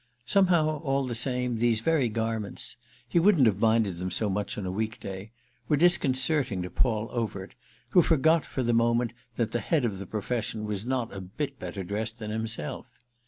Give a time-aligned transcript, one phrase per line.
[0.25, 4.71] Somehow, all the same, these very garments—he wouldn't have minded them so much on a
[4.71, 7.53] weekday—were disconcerting to Paul Overt,
[7.89, 11.59] who forgot for the moment that the head of the profession was not a bit
[11.59, 12.99] better dressed than himself.